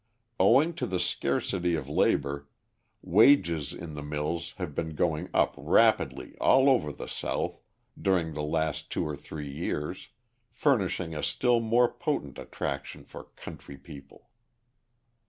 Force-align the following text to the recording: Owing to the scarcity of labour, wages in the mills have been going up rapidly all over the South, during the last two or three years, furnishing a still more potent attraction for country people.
Owing 0.39 0.73
to 0.77 0.87
the 0.87 0.99
scarcity 0.99 1.75
of 1.75 1.87
labour, 1.87 2.49
wages 3.03 3.71
in 3.71 3.93
the 3.93 4.01
mills 4.01 4.55
have 4.57 4.73
been 4.73 4.95
going 4.95 5.29
up 5.31 5.53
rapidly 5.55 6.35
all 6.41 6.71
over 6.71 6.91
the 6.91 7.05
South, 7.05 7.61
during 8.01 8.33
the 8.33 8.41
last 8.41 8.89
two 8.89 9.05
or 9.07 9.15
three 9.15 9.51
years, 9.53 10.09
furnishing 10.49 11.13
a 11.13 11.21
still 11.21 11.59
more 11.59 11.87
potent 11.87 12.39
attraction 12.39 13.03
for 13.05 13.25
country 13.35 13.77
people. 13.77 14.27